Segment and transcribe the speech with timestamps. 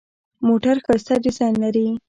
[0.47, 1.87] موټر ښایسته ډیزاین لري.